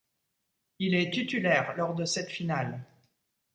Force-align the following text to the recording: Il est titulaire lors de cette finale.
Il 0.79 0.95
est 0.95 1.13
titulaire 1.13 1.75
lors 1.77 1.93
de 1.93 2.05
cette 2.05 2.31
finale. 2.31 2.83